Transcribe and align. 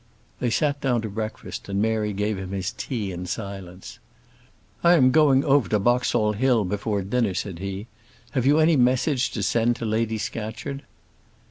They 0.39 0.49
sat 0.49 0.81
down 0.81 1.03
to 1.03 1.09
breakfast, 1.09 1.69
and 1.69 1.79
Mary 1.79 2.11
gave 2.11 2.35
him 2.39 2.53
his 2.53 2.71
tea 2.71 3.11
in 3.11 3.27
silence. 3.27 3.99
"I 4.83 4.93
am 4.93 5.11
going 5.11 5.43
over 5.45 5.69
to 5.69 5.77
Boxall 5.77 6.33
Hill 6.33 6.65
before 6.65 7.03
dinner," 7.03 7.35
said 7.35 7.59
he. 7.59 7.85
"Have 8.31 8.47
you 8.47 8.57
any 8.57 8.75
message 8.75 9.29
to 9.29 9.43
send 9.43 9.75
to 9.75 9.85
Lady 9.85 10.17
Scatcherd?" 10.17 10.81